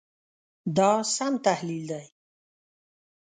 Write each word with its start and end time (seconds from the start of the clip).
دا 0.77 0.91
سم 1.15 1.33
تحلیل 1.45 1.83
دی. 1.91 2.05